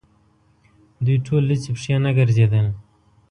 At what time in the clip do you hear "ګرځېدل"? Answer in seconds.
2.17-2.67